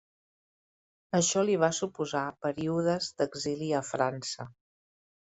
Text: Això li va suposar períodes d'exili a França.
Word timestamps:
Això 1.17 1.41
li 1.49 1.57
va 1.63 1.67
suposar 1.79 2.23
períodes 2.45 3.09
d'exili 3.19 3.69
a 3.81 3.83
França. 3.91 4.47